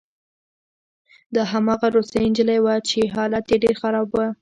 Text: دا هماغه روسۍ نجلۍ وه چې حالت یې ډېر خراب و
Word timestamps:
دا 1.35 1.43
هماغه 1.53 1.87
روسۍ 1.95 2.23
نجلۍ 2.31 2.59
وه 2.61 2.75
چې 2.89 2.99
حالت 3.15 3.45
یې 3.51 3.57
ډېر 3.63 3.75
خراب 3.81 4.07
و 4.11 4.15